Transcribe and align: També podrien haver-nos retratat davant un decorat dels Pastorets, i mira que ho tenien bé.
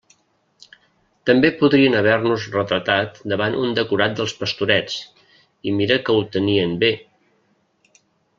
També 1.29 1.51
podrien 1.59 1.97
haver-nos 1.99 2.47
retratat 2.55 3.19
davant 3.33 3.57
un 3.65 3.77
decorat 3.81 4.15
dels 4.21 4.33
Pastorets, 4.41 4.97
i 5.69 5.75
mira 5.83 5.99
que 6.09 6.17
ho 6.17 6.25
tenien 6.39 6.75
bé. 6.87 6.93